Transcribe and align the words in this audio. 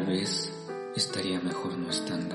Tal 0.00 0.08
vez 0.08 0.50
estaría 0.96 1.42
mejor 1.42 1.76
no 1.76 1.90
estando. 1.90 2.34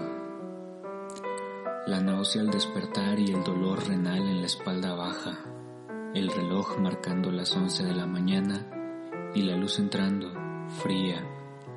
La 1.87 1.99
náusea 1.99 2.43
al 2.43 2.51
despertar 2.51 3.19
y 3.19 3.31
el 3.31 3.43
dolor 3.43 3.87
renal 3.87 4.19
en 4.19 4.41
la 4.41 4.45
espalda 4.45 4.93
baja, 4.93 5.39
el 6.13 6.29
reloj 6.29 6.77
marcando 6.77 7.31
las 7.31 7.55
11 7.55 7.85
de 7.85 7.95
la 7.95 8.05
mañana 8.05 9.31
y 9.33 9.41
la 9.41 9.57
luz 9.57 9.79
entrando, 9.79 10.31
fría, 10.83 11.27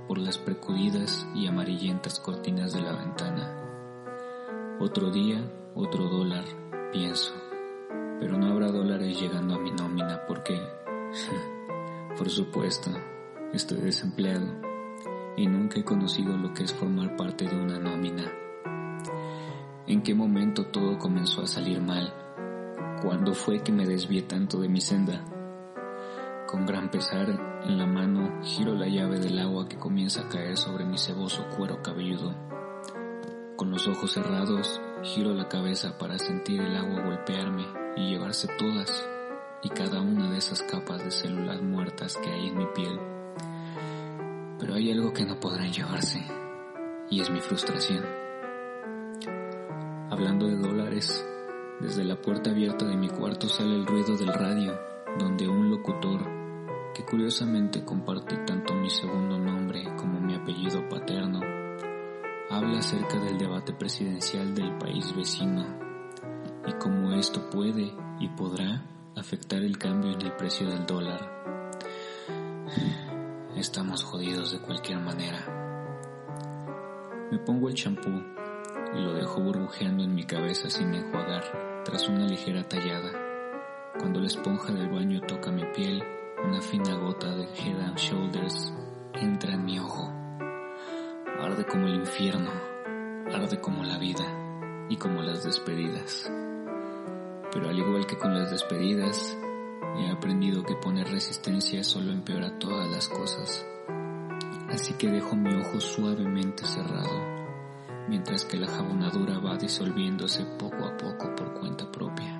por 0.06 0.18
las 0.18 0.36
precudidas 0.36 1.26
y 1.34 1.46
amarillentas 1.46 2.20
cortinas 2.20 2.74
de 2.74 2.82
la 2.82 2.92
ventana. 2.92 4.76
Otro 4.80 5.10
día, 5.10 5.40
otro 5.74 6.06
dólar, 6.06 6.44
pienso, 6.92 7.32
pero 8.20 8.36
no 8.36 8.52
habrá 8.52 8.66
dólares 8.70 9.18
llegando 9.18 9.54
a 9.54 9.58
mi 9.58 9.70
nómina 9.70 10.26
porque, 10.26 10.60
por 12.18 12.28
supuesto, 12.28 12.90
estoy 13.54 13.78
desempleado 13.80 14.67
y 15.38 15.46
nunca 15.46 15.78
he 15.78 15.84
conocido 15.84 16.36
lo 16.36 16.52
que 16.52 16.64
es 16.64 16.74
formar 16.74 17.16
parte 17.16 17.46
de 17.46 17.54
una 17.54 17.78
nómina. 17.78 18.24
¿En 19.86 20.02
qué 20.02 20.12
momento 20.12 20.66
todo 20.66 20.98
comenzó 20.98 21.42
a 21.42 21.46
salir 21.46 21.80
mal? 21.80 22.12
¿Cuándo 23.02 23.32
fue 23.34 23.62
que 23.62 23.70
me 23.70 23.86
desvié 23.86 24.22
tanto 24.22 24.60
de 24.60 24.68
mi 24.68 24.80
senda? 24.80 25.24
Con 26.48 26.66
gran 26.66 26.90
pesar 26.90 27.60
en 27.62 27.78
la 27.78 27.86
mano 27.86 28.42
giro 28.42 28.74
la 28.74 28.88
llave 28.88 29.20
del 29.20 29.38
agua 29.38 29.68
que 29.68 29.78
comienza 29.78 30.22
a 30.22 30.28
caer 30.28 30.56
sobre 30.56 30.84
mi 30.84 30.98
ceboso 30.98 31.46
cuero 31.56 31.82
cabelludo. 31.82 32.34
Con 33.56 33.70
los 33.70 33.86
ojos 33.86 34.12
cerrados 34.12 34.80
giro 35.04 35.34
la 35.34 35.48
cabeza 35.48 35.96
para 35.98 36.18
sentir 36.18 36.60
el 36.60 36.76
agua 36.76 37.02
golpearme 37.02 37.64
y 37.96 38.10
llevarse 38.10 38.48
todas 38.58 39.08
y 39.62 39.68
cada 39.68 40.00
una 40.00 40.32
de 40.32 40.38
esas 40.38 40.62
capas 40.62 41.04
de 41.04 41.12
células 41.12 41.62
muertas 41.62 42.16
que 42.16 42.30
hay 42.30 42.48
en 42.48 42.58
mi 42.58 42.66
piel. 42.74 43.17
Pero 44.58 44.74
hay 44.74 44.90
algo 44.90 45.12
que 45.12 45.24
no 45.24 45.38
podrán 45.38 45.72
llevarse, 45.72 46.20
y 47.10 47.20
es 47.20 47.30
mi 47.30 47.40
frustración. 47.40 48.04
Hablando 50.10 50.46
de 50.46 50.56
dólares, 50.56 51.24
desde 51.80 52.04
la 52.04 52.20
puerta 52.20 52.50
abierta 52.50 52.84
de 52.86 52.96
mi 52.96 53.08
cuarto 53.08 53.48
sale 53.48 53.76
el 53.76 53.86
ruido 53.86 54.16
del 54.16 54.32
radio, 54.32 54.78
donde 55.18 55.46
un 55.46 55.70
locutor, 55.70 56.20
que 56.92 57.04
curiosamente 57.04 57.84
comparte 57.84 58.36
tanto 58.38 58.74
mi 58.74 58.90
segundo 58.90 59.38
nombre 59.38 59.84
como 59.96 60.20
mi 60.20 60.34
apellido 60.34 60.88
paterno, 60.88 61.40
habla 62.50 62.78
acerca 62.78 63.20
del 63.20 63.38
debate 63.38 63.72
presidencial 63.72 64.54
del 64.54 64.76
país 64.78 65.14
vecino 65.14 65.66
y 66.66 66.72
cómo 66.72 67.12
esto 67.12 67.48
puede 67.50 67.92
y 68.18 68.28
podrá 68.30 68.82
afectar 69.16 69.62
el 69.62 69.78
cambio 69.78 70.12
en 70.12 70.22
el 70.22 70.32
precio 70.32 70.68
del 70.68 70.84
dólar. 70.86 71.38
Estamos 73.58 74.04
jodidos 74.04 74.52
de 74.52 74.60
cualquier 74.60 75.00
manera. 75.00 75.44
Me 77.32 77.38
pongo 77.38 77.68
el 77.68 77.74
champú 77.74 78.08
y 78.08 79.00
lo 79.00 79.14
dejo 79.14 79.40
burbujeando 79.40 80.04
en 80.04 80.14
mi 80.14 80.24
cabeza 80.24 80.70
sin 80.70 80.94
enjuagar 80.94 81.82
tras 81.84 82.08
una 82.08 82.24
ligera 82.24 82.62
tallada. 82.62 83.10
Cuando 83.98 84.20
la 84.20 84.28
esponja 84.28 84.72
del 84.72 84.88
baño 84.88 85.20
toca 85.22 85.50
mi 85.50 85.64
piel, 85.74 86.04
una 86.44 86.60
fina 86.60 86.94
gota 86.94 87.34
de 87.34 87.46
Head 87.46 87.80
and 87.80 87.98
Shoulders 87.98 88.72
entra 89.14 89.54
en 89.54 89.64
mi 89.64 89.80
ojo. 89.80 90.08
Arde 91.40 91.66
como 91.66 91.88
el 91.88 91.96
infierno, 91.96 92.52
arde 93.34 93.60
como 93.60 93.82
la 93.82 93.98
vida 93.98 94.86
y 94.88 94.96
como 94.98 95.20
las 95.20 95.42
despedidas. 95.42 96.30
Pero 97.52 97.68
al 97.68 97.76
igual 97.76 98.06
que 98.06 98.18
con 98.18 98.38
las 98.38 98.52
despedidas, 98.52 99.36
he 99.96 100.10
aprendido 100.10 100.62
que 100.62 100.74
poner 100.76 101.08
resistencia 101.10 101.82
solo 101.82 102.12
empeora 102.12 102.58
todas 102.58 102.88
las 102.90 103.08
cosas. 103.08 103.66
Así 104.70 104.94
que 104.94 105.08
dejo 105.08 105.34
mi 105.34 105.54
ojo 105.54 105.80
suavemente 105.80 106.64
cerrado, 106.64 107.20
mientras 108.08 108.44
que 108.44 108.58
la 108.58 108.68
jabonadura 108.68 109.38
va 109.38 109.56
disolviéndose 109.56 110.44
poco 110.58 110.84
a 110.84 110.96
poco 110.96 111.34
por 111.34 111.54
cuenta 111.54 111.90
propia. 111.90 112.34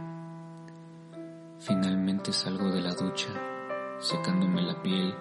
Finalmente 1.59 2.33
salgo 2.33 2.71
de 2.71 2.81
la 2.81 2.95
ducha, 2.95 3.29
secándome 3.99 4.63
la 4.63 4.81
piel, 4.83 5.15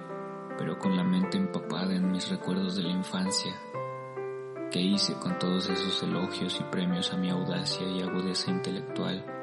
pero 0.57 0.77
con 0.77 0.95
la 0.95 1.03
mente 1.03 1.37
empapada 1.37 1.95
en 1.95 2.11
mis 2.11 2.29
recuerdos 2.29 2.75
de 2.75 2.83
la 2.83 2.91
infancia. 2.91 3.53
¿Qué 4.71 4.81
hice 4.81 5.13
con 5.13 5.39
todos 5.39 5.69
esos 5.69 6.03
elogios 6.03 6.59
y 6.59 6.63
premios 6.65 7.13
a 7.13 7.17
mi 7.17 7.29
audacia 7.29 7.87
y 7.87 8.01
agudeza 8.01 8.51
intelectual? 8.51 9.36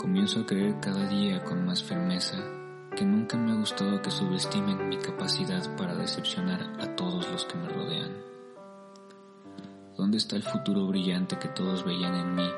Comienzo 0.00 0.40
a 0.40 0.46
creer 0.46 0.80
cada 0.80 1.06
día 1.06 1.44
con 1.44 1.66
más 1.66 1.84
firmeza 1.84 2.38
que 2.96 3.04
nunca 3.04 3.36
me 3.36 3.52
ha 3.52 3.56
gustado 3.56 4.00
que 4.00 4.10
subestimen 4.10 4.88
mi 4.88 4.96
capacidad 4.96 5.76
para 5.76 5.94
decepcionar 5.94 6.62
a 6.80 6.96
todos 6.96 7.30
los 7.30 7.44
que 7.44 7.58
me 7.58 7.68
rodean. 7.68 8.16
¿Dónde 9.98 10.16
está 10.16 10.36
el 10.36 10.42
futuro 10.42 10.86
brillante 10.86 11.38
que 11.38 11.48
todos 11.48 11.84
veían 11.84 12.14
en 12.14 12.34
mí? 12.34 12.48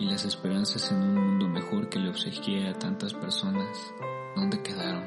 Y 0.00 0.06
las 0.06 0.24
esperanzas 0.24 0.90
en 0.90 1.00
un 1.00 1.14
mundo 1.14 1.46
mejor 1.46 1.88
que 1.88 2.00
le 2.00 2.08
obsequié 2.08 2.66
a 2.66 2.76
tantas 2.76 3.14
personas, 3.14 3.94
¿dónde 4.34 4.60
quedaron? 4.60 5.04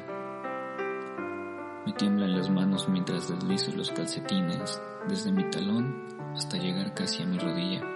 Me 1.85 1.91
tiemblan 1.91 2.37
las 2.37 2.49
manos 2.49 2.87
mientras 2.87 3.27
deslizo 3.27 3.73
los 3.75 3.91
calcetines 3.91 4.81
desde 5.09 5.33
mi 5.33 5.43
talón 5.49 6.07
hasta 6.33 6.55
llegar 6.55 6.93
casi 6.93 7.21
a 7.21 7.25
mi 7.25 7.37
rodilla. 7.37 7.92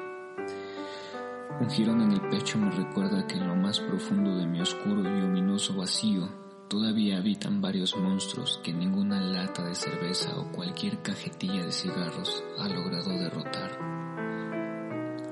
Un 1.60 1.70
jirón 1.70 2.02
en 2.02 2.12
el 2.12 2.22
pecho 2.30 2.60
me 2.60 2.70
recuerda 2.70 3.26
que 3.26 3.36
en 3.36 3.48
lo 3.48 3.56
más 3.56 3.80
profundo 3.80 4.36
de 4.36 4.46
mi 4.46 4.62
oscuro 4.62 5.02
y 5.02 5.22
ominoso 5.24 5.76
vacío 5.76 6.30
todavía 6.68 7.18
habitan 7.18 7.62
varios 7.62 7.98
monstruos 7.98 8.60
que 8.64 8.74
ninguna 8.74 9.20
lata 9.20 9.64
de 9.64 9.74
cerveza 9.74 10.38
o 10.38 10.52
cualquier 10.52 11.02
cajetilla 11.02 11.66
de 11.66 11.72
cigarros 11.72 12.44
ha 12.60 12.68
logrado 12.68 13.10
derrotar. 13.10 13.80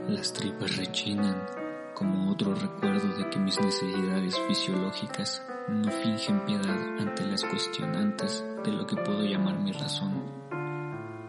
Las 0.09 0.33
tripas 0.33 0.77
rechinan 0.77 1.45
como 1.93 2.31
otro 2.31 2.53
recuerdo 2.55 3.07
de 3.17 3.29
que 3.29 3.39
mis 3.39 3.59
necesidades 3.59 4.37
fisiológicas 4.47 5.43
no 5.69 5.89
fingen 5.89 6.45
piedad 6.45 6.99
ante 6.99 7.25
las 7.25 7.43
cuestionantes 7.43 8.43
de 8.63 8.71
lo 8.71 8.85
que 8.85 8.97
puedo 8.97 9.23
llamar 9.23 9.59
mi 9.59 9.71
razón. 9.71 10.23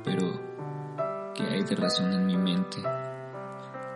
Pero, 0.04 0.40
¿qué 1.34 1.44
hay 1.44 1.62
de 1.62 1.76
razón 1.76 2.12
en 2.12 2.26
mi 2.26 2.36
mente? 2.36 2.82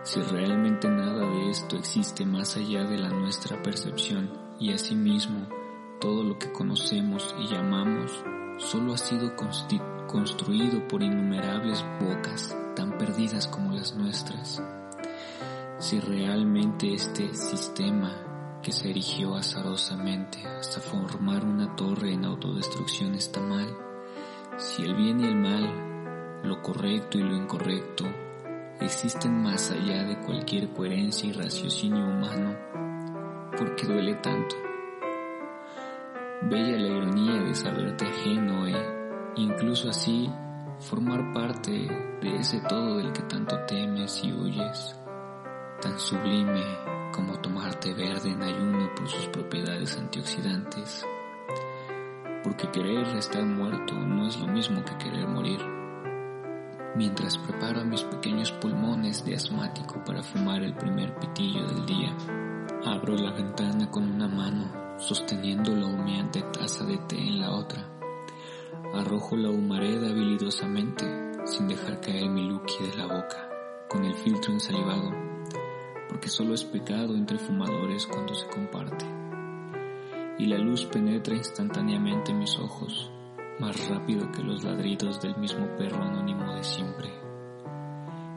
Si 0.03 0.19
realmente 0.19 0.89
nada 0.89 1.27
de 1.27 1.51
esto 1.51 1.75
existe 1.75 2.25
más 2.25 2.57
allá 2.57 2.83
de 2.85 2.97
la 2.97 3.09
nuestra 3.09 3.61
percepción 3.61 4.31
y 4.59 4.73
asimismo 4.73 5.47
todo 5.99 6.23
lo 6.23 6.39
que 6.39 6.51
conocemos 6.51 7.35
y 7.39 7.47
llamamos 7.47 8.11
solo 8.57 8.93
ha 8.93 8.97
sido 8.97 9.35
construido 10.07 10.87
por 10.87 11.03
innumerables 11.03 11.85
bocas 11.99 12.57
tan 12.75 12.97
perdidas 12.97 13.47
como 13.47 13.73
las 13.73 13.95
nuestras. 13.95 14.61
Si 15.77 15.99
realmente 15.99 16.93
este 16.93 17.33
sistema 17.35 18.59
que 18.63 18.71
se 18.71 18.89
erigió 18.89 19.35
azarosamente 19.35 20.45
hasta 20.47 20.79
formar 20.79 21.45
una 21.45 21.75
torre 21.75 22.13
en 22.13 22.25
autodestrucción 22.25 23.13
está 23.13 23.39
mal, 23.39 23.67
si 24.57 24.83
el 24.83 24.95
bien 24.95 25.21
y 25.21 25.25
el 25.25 25.35
mal, 25.35 26.41
lo 26.43 26.61
correcto 26.61 27.19
y 27.19 27.23
lo 27.23 27.35
incorrecto, 27.35 28.05
existen 28.81 29.41
más 29.41 29.71
allá 29.71 30.03
de 30.03 30.19
cualquier 30.19 30.69
coherencia 30.73 31.29
y 31.29 31.33
raciocinio 31.33 32.03
humano, 32.03 32.55
¿por 33.57 33.75
qué 33.75 33.85
duele 33.85 34.15
tanto? 34.15 34.55
Bella 36.43 36.77
la 36.77 36.87
ironía 36.87 37.41
de 37.43 37.53
saberte 37.53 38.05
ajeno 38.05 38.67
e, 38.67 38.73
incluso 39.35 39.89
así, 39.89 40.29
formar 40.79 41.31
parte 41.33 41.71
de 41.71 42.35
ese 42.35 42.59
todo 42.61 42.97
del 42.97 43.13
que 43.13 43.21
tanto 43.23 43.59
temes 43.67 44.23
y 44.23 44.33
huyes, 44.33 44.99
tan 45.81 45.99
sublime 45.99 46.63
como 47.11 47.39
tomar 47.39 47.75
té 47.75 47.93
verde 47.93 48.31
en 48.31 48.41
ayuno 48.41 48.89
por 48.95 49.07
sus 49.07 49.27
propiedades 49.27 49.97
antioxidantes. 49.97 51.05
Porque 52.43 52.71
querer 52.71 53.05
estar 53.17 53.43
muerto 53.43 53.93
no 53.93 54.27
es 54.27 54.39
lo 54.39 54.47
mismo 54.47 54.83
que 54.83 54.97
querer 54.97 55.27
morir. 55.27 55.80
Mientras 56.93 57.37
preparo 57.37 57.85
mis 57.85 58.03
pequeños 58.03 58.51
pulmones 58.51 59.23
de 59.23 59.35
asmático 59.35 60.03
para 60.03 60.21
fumar 60.21 60.61
el 60.61 60.75
primer 60.75 61.17
pitillo 61.19 61.65
del 61.65 61.85
día, 61.85 62.13
abro 62.85 63.15
la 63.15 63.31
ventana 63.31 63.89
con 63.89 64.11
una 64.11 64.27
mano, 64.27 64.97
sosteniendo 64.97 65.73
la 65.73 65.85
humeante 65.85 66.41
taza 66.41 66.83
de 66.83 66.97
té 66.97 67.17
en 67.17 67.39
la 67.39 67.51
otra. 67.51 67.87
Arrojo 68.93 69.37
la 69.37 69.49
humareda 69.49 70.09
habilidosamente, 70.09 71.05
sin 71.45 71.69
dejar 71.69 72.01
caer 72.01 72.29
mi 72.29 72.43
lucky 72.43 72.83
de 72.83 72.97
la 72.97 73.05
boca, 73.05 73.49
con 73.87 74.03
el 74.03 74.13
filtro 74.15 74.51
ensalivado, 74.51 75.11
porque 76.09 76.27
solo 76.27 76.53
es 76.53 76.65
pecado 76.65 77.15
entre 77.15 77.39
fumadores 77.39 78.05
cuando 78.05 78.33
se 78.33 78.47
comparte. 78.47 79.05
Y 80.39 80.45
la 80.45 80.57
luz 80.57 80.85
penetra 80.87 81.35
instantáneamente 81.35 82.33
mis 82.33 82.57
ojos, 82.59 83.09
más 83.61 83.87
rápido 83.89 84.31
que 84.31 84.41
los 84.41 84.63
ladridos 84.63 85.21
del 85.21 85.37
mismo 85.37 85.67
perro 85.77 86.01
anónimo 86.01 86.51
de 86.55 86.63
siempre, 86.63 87.13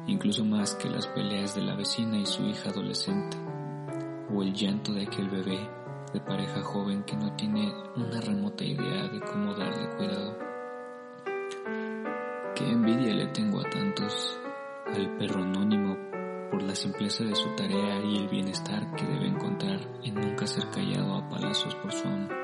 incluso 0.07 0.45
más 0.45 0.75
que 0.75 0.91
las 0.91 1.07
peleas 1.07 1.55
de 1.55 1.63
la 1.63 1.75
vecina 1.75 2.19
y 2.19 2.27
su 2.27 2.45
hija 2.45 2.69
adolescente, 2.69 3.39
o 4.31 4.43
el 4.43 4.53
llanto 4.53 4.93
de 4.93 5.05
aquel 5.05 5.31
bebé 5.31 5.59
de 6.13 6.21
pareja 6.21 6.63
joven 6.63 7.05
que 7.05 7.17
no 7.17 7.35
tiene 7.37 7.73
una 7.97 8.21
remota 8.21 8.65
idea 8.65 9.09
de 9.09 9.21
cómo 9.21 9.55
darle 9.55 9.97
cuidado. 9.97 10.39
Qué 12.55 12.71
envidia 12.71 13.15
le 13.15 13.27
tengo 13.29 13.61
a 13.61 13.71
tantos, 13.71 14.39
al 14.95 15.17
perro 15.17 15.43
anónimo 15.43 15.97
por 16.51 16.63
la 16.63 16.75
simpleza 16.75 17.25
de 17.25 17.35
su 17.35 17.49
tarea 17.57 17.99
y 18.05 18.19
el 18.19 18.29
bienestar 18.29 18.95
que 18.95 19.07
debe 19.07 19.29
encontrar 19.29 19.81
en 20.03 20.17
nunca 20.17 20.47
ser 20.47 20.69
callado 20.69 21.15
a 21.15 21.29
palazos 21.31 21.75
por 21.77 21.93
su 21.93 22.07
amo. 22.07 22.44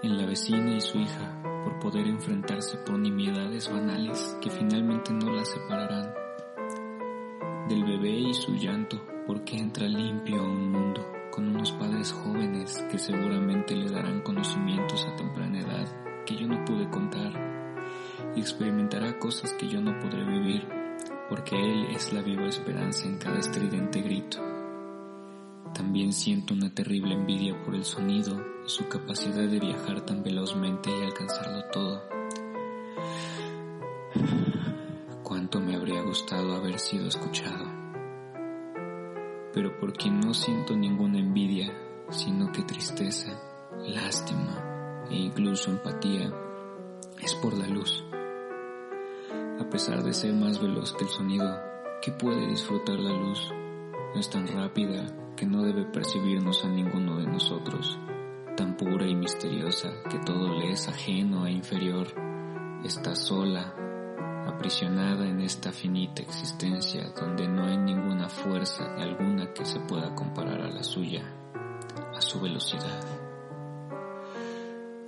En 0.00 0.16
la 0.16 0.26
vecina 0.26 0.76
y 0.76 0.80
su 0.80 0.96
hija 0.96 1.42
por 1.64 1.80
poder 1.80 2.06
enfrentarse 2.06 2.78
por 2.78 2.96
nimiedades 3.00 3.68
banales 3.68 4.38
que 4.40 4.48
finalmente 4.48 5.12
no 5.12 5.28
la 5.32 5.44
separarán. 5.44 6.14
Del 7.68 7.82
bebé 7.84 8.10
y 8.10 8.32
su 8.32 8.54
llanto 8.54 9.04
porque 9.26 9.56
entra 9.56 9.88
limpio 9.88 10.40
a 10.40 10.44
un 10.44 10.70
mundo 10.70 11.04
con 11.32 11.48
unos 11.48 11.72
padres 11.72 12.12
jóvenes 12.12 12.80
que 12.92 12.98
seguramente 12.98 13.74
le 13.74 13.90
darán 13.90 14.20
conocimientos 14.20 15.04
a 15.04 15.16
temprana 15.16 15.58
edad 15.58 15.88
que 16.24 16.36
yo 16.36 16.46
no 16.46 16.64
pude 16.64 16.88
contar 16.90 17.32
y 18.36 18.40
experimentará 18.40 19.18
cosas 19.18 19.52
que 19.54 19.68
yo 19.68 19.80
no 19.80 19.98
podré 19.98 20.24
vivir 20.24 20.68
porque 21.28 21.56
Él 21.56 21.88
es 21.90 22.12
la 22.12 22.22
viva 22.22 22.46
esperanza 22.46 23.04
en 23.08 23.18
cada 23.18 23.40
estridente 23.40 24.00
grito. 24.00 24.57
También 25.78 26.12
siento 26.12 26.54
una 26.54 26.74
terrible 26.74 27.14
envidia 27.14 27.56
por 27.62 27.72
el 27.76 27.84
sonido 27.84 28.36
y 28.66 28.68
su 28.68 28.88
capacidad 28.88 29.46
de 29.48 29.60
viajar 29.60 30.00
tan 30.00 30.24
velozmente 30.24 30.90
y 30.90 31.04
alcanzarlo 31.04 31.66
todo. 31.70 32.02
Cuánto 35.22 35.60
me 35.60 35.76
habría 35.76 36.02
gustado 36.02 36.56
haber 36.56 36.80
sido 36.80 37.06
escuchado. 37.06 37.64
Pero 39.54 39.78
por 39.78 39.92
quien 39.92 40.18
no 40.18 40.34
siento 40.34 40.76
ninguna 40.76 41.20
envidia, 41.20 41.72
sino 42.10 42.50
que 42.50 42.62
tristeza, 42.62 43.40
lástima 43.86 45.06
e 45.08 45.14
incluso 45.14 45.70
empatía, 45.70 46.34
es 47.22 47.36
por 47.36 47.56
la 47.56 47.68
luz. 47.68 48.04
A 49.60 49.70
pesar 49.70 50.02
de 50.02 50.12
ser 50.12 50.34
más 50.34 50.60
veloz 50.60 50.92
que 50.94 51.04
el 51.04 51.10
sonido, 51.10 51.56
¿qué 52.02 52.10
puede 52.10 52.48
disfrutar 52.48 52.98
la 52.98 53.12
luz? 53.12 53.52
Es 54.16 54.28
tan 54.28 54.48
rápida 54.48 55.06
que 55.38 55.46
no 55.46 55.62
debe 55.62 55.84
percibirnos 55.84 56.64
a 56.64 56.68
ninguno 56.68 57.18
de 57.18 57.26
nosotros, 57.26 57.96
tan 58.56 58.76
pura 58.76 59.06
y 59.06 59.14
misteriosa 59.14 59.88
que 60.10 60.18
todo 60.18 60.58
le 60.58 60.72
es 60.72 60.88
ajeno 60.88 61.46
e 61.46 61.52
inferior, 61.52 62.08
está 62.84 63.14
sola, 63.14 63.72
aprisionada 64.48 65.28
en 65.28 65.40
esta 65.40 65.70
finita 65.70 66.22
existencia 66.22 67.10
donde 67.10 67.46
no 67.46 67.66
hay 67.66 67.76
ninguna 67.76 68.28
fuerza 68.28 68.96
alguna 68.96 69.52
que 69.52 69.64
se 69.64 69.78
pueda 69.78 70.12
comparar 70.12 70.60
a 70.60 70.70
la 70.70 70.82
suya, 70.82 71.22
a 72.16 72.20
su 72.20 72.40
velocidad. 72.40 73.04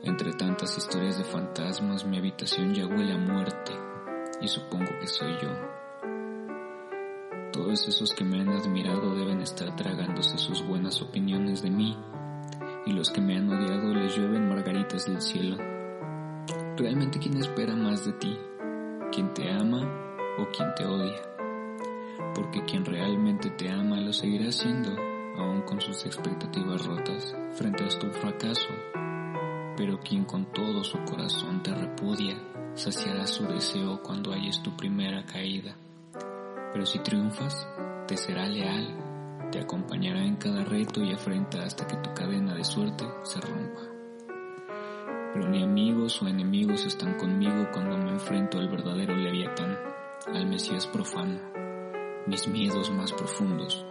Entre 0.04 0.32
tantas 0.34 0.78
historias 0.78 1.18
de 1.18 1.24
fantasmas 1.24 2.04
mi 2.04 2.18
habitación 2.18 2.72
ya 2.72 2.86
huele 2.86 3.14
a 3.14 3.18
muerte 3.18 3.72
y 4.40 4.46
supongo 4.46 4.90
que 5.00 5.08
soy 5.08 5.32
yo. 5.42 5.79
Todos 7.62 7.86
esos 7.88 8.14
que 8.14 8.24
me 8.24 8.40
han 8.40 8.48
admirado 8.48 9.14
deben 9.14 9.42
estar 9.42 9.76
tragándose 9.76 10.38
sus 10.38 10.66
buenas 10.66 11.02
opiniones 11.02 11.60
de 11.60 11.70
mí 11.70 11.94
y 12.86 12.92
los 12.92 13.10
que 13.10 13.20
me 13.20 13.36
han 13.36 13.50
odiado 13.50 13.92
les 13.92 14.16
llueven 14.16 14.48
margaritas 14.48 15.04
del 15.04 15.20
cielo. 15.20 15.58
¿Realmente 16.78 17.18
quién 17.18 17.36
espera 17.36 17.76
más 17.76 18.06
de 18.06 18.14
ti? 18.14 18.34
¿Quién 19.12 19.34
te 19.34 19.50
ama 19.52 19.82
o 20.38 20.48
quien 20.48 20.74
te 20.74 20.86
odia? 20.86 21.20
Porque 22.34 22.64
quien 22.64 22.86
realmente 22.86 23.50
te 23.50 23.68
ama 23.68 24.00
lo 24.00 24.14
seguirá 24.14 24.48
haciendo, 24.48 24.96
aun 25.36 25.60
con 25.60 25.82
sus 25.82 26.06
expectativas 26.06 26.86
rotas, 26.86 27.36
frente 27.52 27.84
a 27.84 27.88
tu 27.88 28.06
fracaso. 28.08 28.70
Pero 29.76 30.00
quien 30.00 30.24
con 30.24 30.46
todo 30.46 30.82
su 30.82 30.96
corazón 31.04 31.62
te 31.62 31.74
repudia, 31.74 32.38
saciará 32.74 33.26
su 33.26 33.44
deseo 33.44 34.02
cuando 34.02 34.32
hayas 34.32 34.62
tu 34.62 34.74
primera 34.78 35.26
caída. 35.26 35.76
Pero 36.72 36.86
si 36.86 36.98
triunfas, 37.00 37.68
te 38.06 38.16
será 38.16 38.46
leal, 38.46 38.96
te 39.50 39.60
acompañará 39.60 40.24
en 40.24 40.36
cada 40.36 40.64
reto 40.64 41.02
y 41.02 41.12
afrenta 41.12 41.64
hasta 41.64 41.86
que 41.86 41.96
tu 41.96 42.14
cadena 42.14 42.54
de 42.54 42.64
suerte 42.64 43.04
se 43.22 43.40
rompa. 43.40 43.80
Pero 45.32 45.48
ni 45.48 45.62
amigos 45.62 46.22
o 46.22 46.28
enemigos 46.28 46.86
están 46.86 47.14
conmigo 47.14 47.68
cuando 47.72 47.96
me 47.98 48.10
enfrento 48.10 48.58
al 48.58 48.68
verdadero 48.68 49.16
leviatán, 49.16 49.78
al 50.32 50.46
Mesías 50.46 50.86
profano, 50.86 51.40
mis 52.26 52.46
miedos 52.48 52.90
más 52.90 53.12
profundos. 53.12 53.84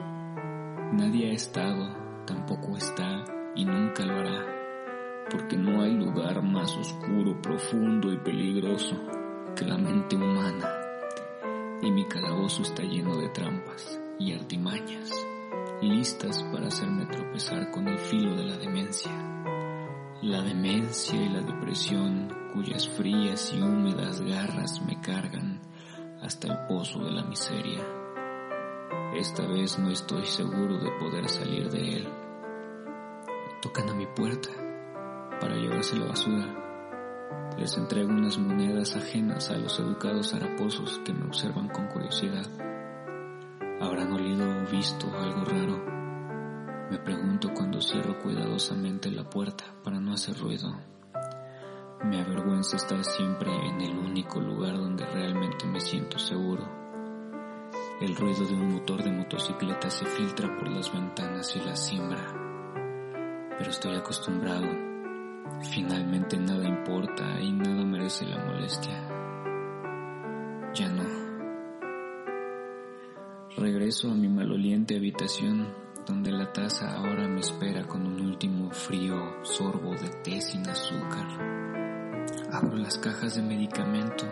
Nadie 0.93 1.31
ha 1.31 1.33
estado, 1.33 1.95
tampoco 2.25 2.77
está 2.77 3.23
y 3.55 3.65
nunca 3.65 4.05
lo 4.05 4.19
hará, 4.19 4.45
porque 5.29 5.57
no 5.57 5.81
hay 5.81 5.93
lugar 5.93 6.41
más 6.41 6.75
oscuro, 6.77 7.41
profundo 7.41 8.11
y 8.13 8.17
peligroso 8.17 8.95
que 9.55 9.65
la 9.65 9.77
mente 9.77 10.15
humana. 10.15 10.78
Y 11.81 11.91
mi 11.91 12.05
calabozo 12.05 12.63
está 12.63 12.83
lleno 12.83 13.17
de 13.17 13.29
trampas 13.29 13.99
y 14.19 14.33
artimañas, 14.33 15.11
listas 15.81 16.43
para 16.51 16.67
hacerme 16.67 17.05
tropezar 17.05 17.71
con 17.71 17.87
el 17.87 17.97
filo 17.97 18.35
de 18.35 18.43
la 18.43 18.57
demencia 18.57 19.11
la 20.21 20.41
demencia 20.41 21.15
y 21.15 21.29
la 21.29 21.39
depresión 21.39 22.27
cuyas 22.53 22.89
frías 22.89 23.53
y 23.53 23.61
húmedas 23.61 24.19
garras 24.19 24.81
me 24.81 24.99
cargan 24.99 25.61
hasta 26.21 26.47
el 26.47 26.67
pozo 26.67 26.99
de 27.05 27.11
la 27.11 27.23
miseria. 27.23 27.79
Esta 29.15 29.47
vez 29.47 29.79
no 29.79 29.89
estoy 29.89 30.25
seguro 30.25 30.77
de 30.77 30.91
poder 30.99 31.29
salir 31.29 31.69
de 31.69 31.97
él. 31.97 32.07
Tocan 33.61 33.87
a 33.89 33.93
mi 33.93 34.07
puerta 34.07 34.49
para 35.39 35.55
llevarse 35.55 35.95
la 35.95 36.07
basura. 36.07 36.69
Les 37.57 37.77
entrego 37.77 38.09
unas 38.09 38.37
monedas 38.37 38.95
ajenas 38.95 39.49
a 39.49 39.57
los 39.57 39.80
educados 39.80 40.33
haraposos 40.33 40.99
que 41.04 41.13
me 41.13 41.25
observan 41.25 41.68
con 41.69 41.87
curiosidad. 41.87 42.45
¿Habrán 43.81 44.13
olido 44.13 44.49
o 44.49 44.65
visto 44.71 45.07
algo 45.18 45.44
raro? 45.45 45.99
Me 46.89 46.97
pregunto 46.97 47.49
cuando 47.54 47.81
cierro 47.81 48.18
cuidadosamente 48.19 49.11
la 49.11 49.30
puerta 49.30 49.65
para 49.83 49.99
no 49.99 50.13
hacer 50.13 50.37
ruido. 50.39 50.73
Me 52.04 52.21
avergüenza 52.21 52.77
estar 52.77 53.04
siempre 53.04 53.51
en 53.68 53.81
el 53.81 53.97
único 53.97 54.39
lugar 54.39 54.77
donde 54.77 55.06
realmente 55.06 55.65
me 55.65 55.81
siento 55.81 56.18
seguro. 56.18 56.68
El 58.01 58.15
ruido 58.15 58.45
de 58.45 58.54
un 58.54 58.73
motor 58.73 59.04
de 59.04 59.11
motocicleta 59.11 59.89
se 59.89 60.06
filtra 60.06 60.56
por 60.57 60.69
las 60.69 60.92
ventanas 60.94 61.54
y 61.57 61.59
la 61.59 61.75
siembra. 61.75 62.25
Pero 63.57 63.69
estoy 63.69 63.95
acostumbrado. 63.95 64.68
Finalmente 65.61 66.37
nada 66.37 66.65
importa 66.65 67.08
merece 68.09 68.25
la 68.25 68.44
molestia. 68.44 69.07
Ya 70.73 70.89
no. 70.89 71.04
Regreso 73.56 74.09
a 74.09 74.16
mi 74.16 74.28
maloliente 74.28 74.95
habitación 74.95 75.68
donde 76.07 76.31
la 76.31 76.51
taza 76.51 76.95
ahora 76.95 77.28
me 77.28 77.39
espera 77.39 77.85
con 77.85 78.07
un 78.07 78.19
último 78.21 78.71
frío 78.71 79.44
sorbo 79.44 79.92
de 79.92 80.09
té 80.23 80.42
sin 80.42 80.68
azúcar. 80.68 81.28
Abro 82.51 82.78
las 82.78 82.97
cajas 82.97 83.35
de 83.35 83.44
medicamento 83.44 84.25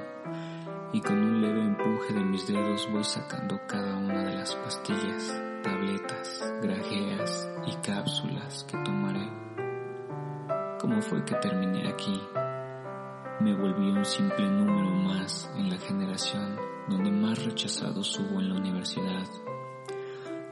y 0.92 1.00
con 1.02 1.20
un 1.20 1.42
leve 1.42 1.62
empuje 1.62 2.16
de 2.16 2.24
mis 2.24 2.48
dedos 2.48 2.90
voy 2.92 3.04
sacando 3.04 3.60
cada 3.68 3.96
una 3.96 4.24
de 4.24 4.38
las 4.38 4.56
pastillas, 4.56 5.40
tabletas, 5.62 6.54
grajeas 6.64 7.48
y 7.68 7.76
cápsulas 7.86 8.64
que 8.64 8.78
tomaré. 8.80 9.30
¿Cómo 10.80 11.00
fue 11.04 11.24
que 11.24 11.36
terminé 11.36 11.88
aquí? 11.90 12.20
Me 13.40 13.54
volví 13.54 13.92
un 13.92 14.04
simple 14.04 14.50
número 14.50 14.90
más 14.90 15.48
en 15.56 15.70
la 15.70 15.78
generación 15.78 16.58
donde 16.90 17.12
más 17.12 17.46
rechazados 17.46 18.18
hubo 18.18 18.40
en 18.40 18.50
la 18.50 18.56
universidad. 18.56 19.28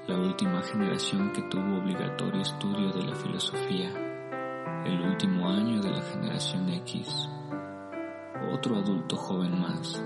La 0.07 0.19
última 0.19 0.61
generación 0.61 1.33
que 1.33 1.41
tuvo 1.49 1.79
obligatorio 1.79 2.43
estudio 2.43 2.91
de 2.91 3.01
la 3.01 3.15
filosofía, 3.15 3.91
el 4.85 5.01
último 5.01 5.49
año 5.49 5.81
de 5.81 5.89
la 5.89 6.01
generación 6.03 6.69
X, 6.69 7.27
otro 8.53 8.75
adulto 8.75 9.17
joven 9.17 9.59
más, 9.59 9.99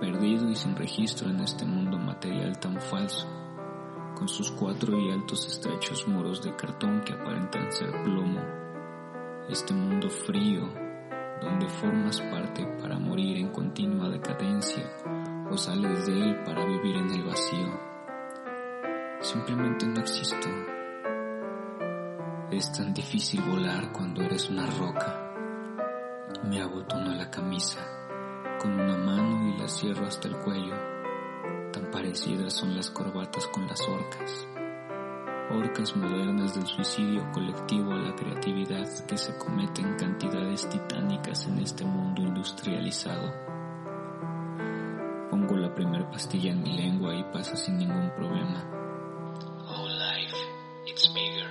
perdido 0.00 0.48
y 0.48 0.54
sin 0.54 0.76
registro 0.76 1.28
en 1.28 1.40
este 1.40 1.64
mundo 1.64 1.98
material 1.98 2.56
tan 2.60 2.80
falso, 2.80 3.26
con 4.14 4.28
sus 4.28 4.52
cuatro 4.52 4.96
y 4.96 5.10
altos 5.10 5.44
estrechos 5.48 6.06
muros 6.06 6.40
de 6.40 6.54
cartón 6.54 7.00
que 7.04 7.14
aparentan 7.14 7.72
ser 7.72 7.90
plomo, 8.04 8.40
este 9.48 9.74
mundo 9.74 10.08
frío, 10.08 10.91
donde 11.42 11.68
formas 11.68 12.20
parte 12.20 12.64
para 12.80 12.98
morir 12.98 13.38
en 13.38 13.48
continua 13.48 14.08
decadencia 14.08 14.84
o 15.50 15.56
sales 15.56 16.06
de 16.06 16.12
él 16.12 16.42
para 16.44 16.64
vivir 16.64 16.96
en 16.96 17.10
el 17.10 17.24
vacío. 17.24 17.80
Simplemente 19.20 19.86
no 19.86 20.00
existo. 20.00 20.48
Es 22.50 22.72
tan 22.72 22.94
difícil 22.94 23.40
volar 23.42 23.92
cuando 23.92 24.22
eres 24.22 24.48
una 24.50 24.66
roca. 24.66 25.34
Me 26.44 26.60
abotono 26.60 27.14
la 27.14 27.30
camisa 27.30 27.80
con 28.60 28.72
una 28.78 28.96
mano 28.96 29.48
y 29.48 29.58
la 29.58 29.68
cierro 29.68 30.06
hasta 30.06 30.28
el 30.28 30.36
cuello. 30.38 30.74
Tan 31.72 31.90
parecidas 31.90 32.52
son 32.54 32.76
las 32.76 32.90
corbatas 32.90 33.46
con 33.48 33.66
las 33.66 33.80
orcas. 33.88 34.46
Orcas 35.54 35.94
modernas 35.94 36.54
del 36.54 36.66
suicidio 36.66 37.30
colectivo 37.30 37.92
a 37.92 37.96
la 37.96 38.16
creatividad 38.16 38.88
que 39.06 39.18
se 39.18 39.36
cometen 39.36 39.96
cantidades 39.96 40.66
titánicas 40.66 41.46
en 41.46 41.58
este 41.58 41.84
mundo 41.84 42.22
industrializado. 42.22 43.30
Pongo 45.30 45.56
la 45.56 45.74
primera 45.74 46.10
pastilla 46.10 46.52
en 46.52 46.62
mi 46.62 46.72
lengua 46.74 47.14
y 47.14 47.22
pasa 47.24 47.54
sin 47.54 47.76
ningún 47.76 48.10
problema. 48.16 48.64
Oh 49.68 49.86
life, 49.86 50.36
it's 50.86 51.12
bigger. 51.12 51.50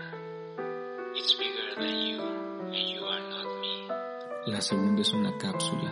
It's 1.16 1.38
bigger 1.38 1.76
than 1.76 1.98
you, 2.08 2.22
and 2.22 2.90
you 2.90 3.06
are 3.06 3.30
not 3.30 3.46
me. 3.62 4.52
La 4.52 4.62
segunda 4.62 5.02
es 5.02 5.14
una 5.14 5.38
cápsula, 5.38 5.92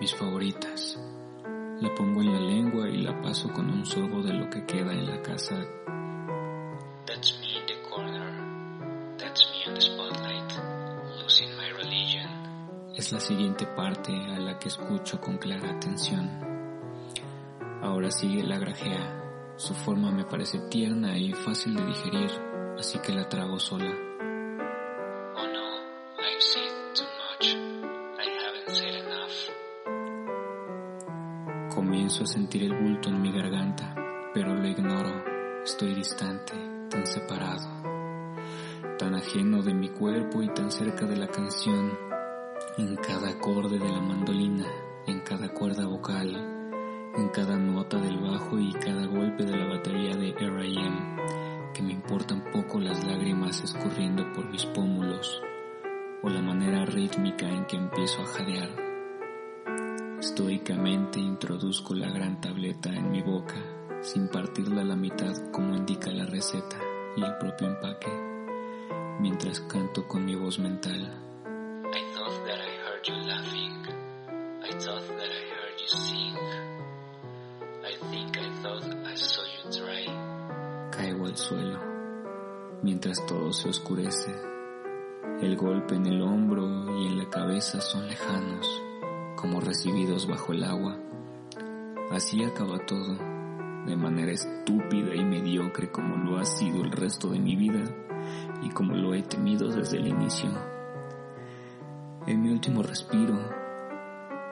mis 0.00 0.12
favoritas. 0.12 0.98
La 1.80 1.94
pongo 1.94 2.20
en 2.20 2.32
la 2.32 2.40
lengua 2.40 2.88
y 2.88 2.96
la 2.96 3.22
paso 3.22 3.52
con 3.52 3.70
un 3.70 3.86
sorbo 3.86 4.22
de 4.22 4.32
lo 4.34 4.50
que 4.50 4.66
queda 4.66 4.92
en 4.92 5.06
la 5.06 5.22
casa. 5.22 5.54
Es 13.08 13.12
la 13.14 13.20
siguiente 13.20 13.64
parte 13.64 14.12
a 14.12 14.38
la 14.38 14.58
que 14.58 14.68
escucho 14.68 15.18
con 15.18 15.38
clara 15.38 15.70
atención. 15.70 16.28
Ahora 17.80 18.10
sigue 18.10 18.42
la 18.42 18.58
grajea. 18.58 19.54
Su 19.56 19.72
forma 19.72 20.10
me 20.10 20.26
parece 20.26 20.58
tierna 20.68 21.16
y 21.16 21.32
fácil 21.32 21.74
de 21.74 21.86
digerir, 21.86 22.30
así 22.78 22.98
que 22.98 23.14
la 23.14 23.26
trago 23.26 23.58
sola. 23.58 23.90
Oh 25.36 25.46
no, 25.46 25.78
I've 26.18 26.38
said 26.38 26.70
too 26.92 27.06
much. 27.30 27.56
I 28.18 28.28
haven't 28.28 28.76
said 28.76 28.94
enough. 28.96 29.48
Comienzo 31.74 32.24
a 32.24 32.26
sentir 32.26 32.64
el 32.64 32.74
bulto 32.74 33.08
en 33.08 33.22
mi 33.22 33.32
garganta, 33.32 33.94
pero 34.34 34.54
lo 34.54 34.68
ignoro. 34.68 35.24
Estoy 35.64 35.94
distante, 35.94 36.52
tan 36.90 37.06
separado, 37.06 37.70
tan 38.98 39.14
ajeno 39.14 39.62
de 39.62 39.72
mi 39.72 39.88
cuerpo 39.88 40.42
y 40.42 40.52
tan 40.52 40.70
cerca 40.70 41.06
de 41.06 41.16
la 41.16 41.28
canción, 41.28 42.07
en 42.76 42.96
cada 42.96 43.30
acorde 43.30 43.78
de 43.78 43.88
la 43.88 44.00
mandolina, 44.00 44.66
en 45.06 45.20
cada 45.20 45.48
cuerda 45.52 45.86
vocal, 45.86 46.36
en 47.16 47.28
cada 47.30 47.56
nota 47.56 47.98
del 47.98 48.18
bajo 48.18 48.58
y 48.58 48.72
cada 48.74 49.06
golpe 49.06 49.44
de 49.44 49.56
la 49.56 49.66
batería 49.66 50.14
de 50.16 50.30
R.I.M., 50.30 51.16
que 51.74 51.82
me 51.82 51.92
importan 51.92 52.44
poco 52.52 52.78
las 52.78 53.04
lágrimas 53.04 53.62
escurriendo 53.62 54.32
por 54.32 54.48
mis 54.50 54.66
pómulos 54.66 55.40
o 56.22 56.28
la 56.28 56.42
manera 56.42 56.84
rítmica 56.84 57.48
en 57.48 57.64
que 57.66 57.76
empiezo 57.76 58.22
a 58.22 58.26
jadear. 58.26 58.70
Estoicamente 60.20 61.20
introduzco 61.20 61.94
la 61.94 62.10
gran 62.10 62.40
tableta 62.40 62.90
en 62.90 63.10
mi 63.10 63.22
boca, 63.22 63.56
sin 64.02 64.28
partirla 64.28 64.82
a 64.82 64.84
la 64.84 64.96
mitad 64.96 65.32
como 65.52 65.76
indica 65.76 66.10
la 66.10 66.26
receta 66.26 66.76
y 67.16 67.22
el 67.22 67.36
propio 67.38 67.68
empaque, 67.68 68.10
mientras 69.20 69.60
canto 69.60 70.06
con 70.06 70.24
mi 70.24 70.34
voz 70.34 70.58
mental. 70.58 71.24
Heard 72.98 73.06
you 73.06 73.14
laughing. 73.28 73.86
I 74.62 74.70
thought 74.72 75.06
that 75.18 75.30
I 75.30 75.42
heard 75.54 75.80
you 75.80 75.88
sing. 75.88 76.36
I 77.84 78.10
think 78.10 78.38
I 78.38 78.62
thought 78.62 78.84
I 79.06 79.14
saw 79.14 79.42
you 79.42 79.70
try. 79.70 80.04
Caigo 80.90 81.26
al 81.26 81.36
suelo, 81.36 81.78
mientras 82.82 83.24
todo 83.26 83.52
se 83.52 83.68
oscurece. 83.68 84.34
El 85.40 85.56
golpe 85.56 85.94
en 85.94 86.06
el 86.06 86.22
hombro 86.22 86.64
y 86.98 87.06
en 87.06 87.18
la 87.18 87.30
cabeza 87.30 87.80
son 87.80 88.08
lejanos, 88.08 88.66
como 89.36 89.60
recibidos 89.60 90.26
bajo 90.26 90.52
el 90.52 90.64
agua. 90.64 90.98
Así 92.10 92.42
acaba 92.42 92.78
todo, 92.78 93.16
de 93.86 93.96
manera 93.96 94.32
estúpida 94.32 95.14
y 95.14 95.24
mediocre 95.24 95.90
como 95.90 96.16
lo 96.16 96.38
ha 96.38 96.44
sido 96.44 96.82
el 96.82 96.90
resto 96.90 97.28
de 97.28 97.38
mi 97.38 97.54
vida 97.54 97.84
y 98.62 98.70
como 98.70 98.94
lo 98.94 99.14
he 99.14 99.22
temido 99.22 99.68
desde 99.68 99.98
el 99.98 100.08
inicio. 100.08 100.77
En 102.28 102.42
mi 102.42 102.50
último 102.50 102.82
respiro, 102.82 103.38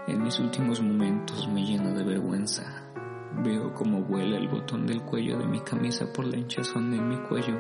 en 0.07 0.23
mis 0.23 0.39
últimos 0.39 0.81
momentos 0.81 1.47
me 1.47 1.63
lleno 1.63 1.93
de 1.93 2.05
vergüenza. 2.05 2.65
Veo 3.45 3.75
cómo 3.75 4.01
vuela 4.01 4.39
el 4.39 4.49
botón 4.49 4.87
del 4.87 5.03
cuello 5.03 5.37
de 5.37 5.47
mi 5.47 5.61
camisa 5.61 6.11
por 6.11 6.25
la 6.25 6.39
hinchazón 6.39 6.95
en 6.95 7.07
mi 7.07 7.19
cuello. 7.29 7.55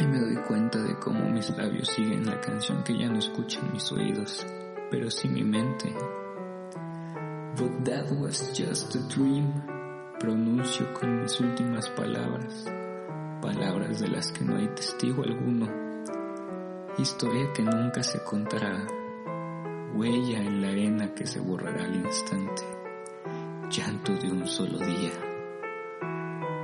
Y 0.00 0.06
me 0.08 0.18
doy 0.18 0.34
cuenta 0.48 0.82
de 0.82 0.98
cómo 0.98 1.30
mis 1.30 1.48
labios 1.56 1.86
siguen 1.90 2.26
la 2.26 2.40
canción 2.40 2.82
que 2.82 2.98
ya 2.98 3.08
no 3.08 3.20
escuchan 3.20 3.72
mis 3.72 3.92
oídos, 3.92 4.44
pero 4.90 5.12
sí 5.12 5.28
mi 5.28 5.44
mente. 5.44 5.94
But 7.56 7.84
that 7.84 8.10
was 8.18 8.50
just 8.52 8.96
a 8.96 9.14
dream, 9.14 9.62
pronuncio 10.18 10.92
con 10.92 11.22
mis 11.22 11.38
últimas 11.38 11.88
palabras, 11.90 12.66
palabras 13.40 14.00
de 14.00 14.08
las 14.08 14.32
que 14.32 14.44
no 14.44 14.56
hay 14.56 14.66
testigo 14.74 15.22
alguno, 15.22 15.83
historia 16.98 17.52
que 17.52 17.62
nunca 17.62 18.02
se 18.02 18.22
contará, 18.22 18.86
huella 19.94 20.40
en 20.40 20.62
la 20.62 20.68
arena 20.68 21.14
que 21.14 21.26
se 21.26 21.40
borrará 21.40 21.84
al 21.84 21.96
instante, 21.96 22.62
llanto 23.70 24.12
de 24.14 24.30
un 24.30 24.46
solo 24.46 24.78
día. 24.78 25.12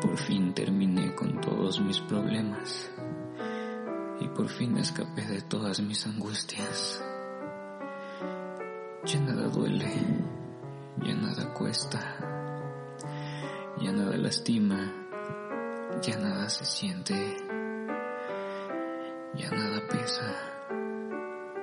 Por 0.00 0.16
fin 0.16 0.54
terminé 0.54 1.14
con 1.14 1.40
todos 1.40 1.80
mis 1.80 2.00
problemas. 2.00 2.90
Y 4.20 4.28
por 4.28 4.48
fin 4.48 4.76
escapé 4.76 5.22
de 5.22 5.40
todas 5.42 5.80
mis 5.80 6.06
angustias. 6.06 7.02
Ya 9.04 9.20
nada 9.20 9.48
duele, 9.48 9.92
ya 11.02 11.14
nada 11.14 11.52
cuesta, 11.54 12.16
ya 13.80 13.92
nada 13.92 14.16
lastima, 14.16 14.92
ya 16.02 16.18
nada 16.18 16.48
se 16.50 16.64
siente, 16.66 17.36
ya 19.40 19.50
nada 19.50 19.80
pesa, 19.88 20.34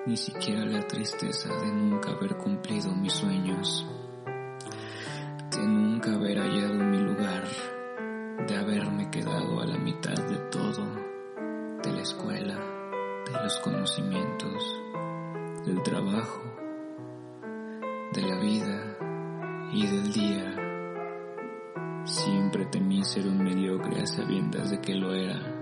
ni 0.07 0.17
siquiera 0.17 0.65
la 0.65 0.88
tristeza 0.88 1.53
de 1.60 1.67
nunca 1.67 2.12
haber 2.12 2.36
cumplido 2.38 2.91
mis 2.96 3.13
sueños, 3.13 3.86
de 5.51 5.63
nunca 5.63 6.13
haber 6.13 6.39
hallado 6.39 6.84
mi 6.84 6.98
lugar, 6.98 7.43
de 8.48 8.55
haberme 8.55 9.12
quedado 9.12 9.62
a 9.62 9.65
la 9.67 9.77
mitad 9.77 10.15
de 10.15 10.38
todo, 10.50 10.86
de 11.84 11.93
la 11.93 12.01
escuela, 12.01 12.55
de 13.25 13.43
los 13.43 13.60
conocimientos, 13.60 14.81
del 15.65 15.84
trabajo, 15.84 16.41
de 18.13 18.22
la 18.24 18.39
vida 18.39 18.98
y 19.74 19.86
del 19.86 20.13
día. 20.13 20.55
Siempre 22.05 22.65
temí 22.65 23.03
ser 23.03 23.27
un 23.27 23.43
mediocre 23.43 24.01
a 24.01 24.07
sabiendas 24.07 24.72
de 24.72 24.81
que 24.81 24.96
lo 24.96 25.13
era. 25.13 25.56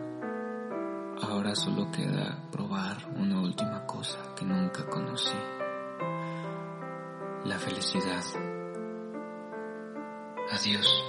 Ahora 1.22 1.55
solo 1.55 1.89
queda 1.91 2.38
probar 2.51 2.98
una 3.15 3.39
última 3.39 3.86
cosa 3.86 4.17
que 4.36 4.43
nunca 4.43 4.86
conocí. 4.86 5.38
La 7.45 7.57
felicidad. 7.57 8.24
Adiós. 10.51 11.03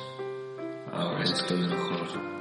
Ahora 0.92 1.24
estoy 1.24 1.66
mejor. 1.66 2.35